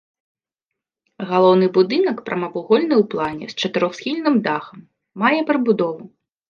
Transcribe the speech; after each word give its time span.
Галоўны 1.31 1.65
будынак 1.77 2.17
прамавугольны 2.31 2.95
ў 2.99 3.03
плане, 3.15 3.45
з 3.53 3.61
чатырохсхільным 3.61 4.35
дахам, 4.51 4.79
мае 5.25 5.37
прыбудову. 5.53 6.03